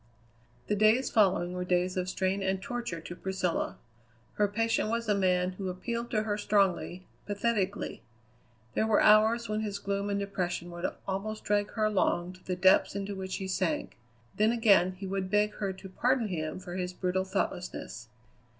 The 0.65 0.75
days 0.75 1.11
following 1.11 1.53
were 1.53 1.63
days 1.63 1.95
of 1.95 2.09
strain 2.09 2.41
and 2.41 2.59
torture 2.59 2.99
to 3.01 3.15
Priscilla. 3.15 3.77
Her 4.33 4.47
patient 4.47 4.89
was 4.89 5.07
a 5.07 5.13
man 5.13 5.51
who 5.51 5.69
appealed 5.69 6.09
to 6.09 6.23
her 6.23 6.39
strongly, 6.39 7.05
pathetically. 7.27 8.01
There 8.73 8.87
were 8.87 8.99
hours 8.99 9.47
when 9.47 9.61
his 9.61 9.77
gloom 9.77 10.09
and 10.09 10.19
depression 10.19 10.71
would 10.71 10.91
almost 11.07 11.43
drag 11.43 11.73
her 11.73 11.85
along 11.85 12.33
to 12.33 12.43
the 12.43 12.55
depths 12.55 12.95
into 12.95 13.13
which 13.13 13.35
he 13.35 13.47
sank; 13.47 13.95
then 14.37 14.51
again 14.51 14.93
he 14.93 15.05
would 15.05 15.29
beg 15.29 15.53
her 15.57 15.71
to 15.73 15.87
pardon 15.89 16.29
him 16.29 16.57
for 16.57 16.73
his 16.77 16.93
brutal 16.93 17.23
thoughtlessness. 17.23 18.09